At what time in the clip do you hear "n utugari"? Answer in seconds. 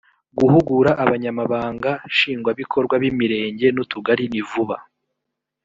3.71-4.25